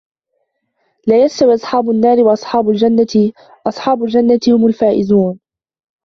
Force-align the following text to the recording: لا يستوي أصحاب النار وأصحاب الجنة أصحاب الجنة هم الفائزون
لا 1.07 1.23
يستوي 1.25 1.53
أصحاب 1.53 1.89
النار 1.89 2.17
وأصحاب 2.23 2.69
الجنة 2.69 3.31
أصحاب 3.67 4.03
الجنة 4.03 4.39
هم 4.47 4.67
الفائزون 4.67 5.39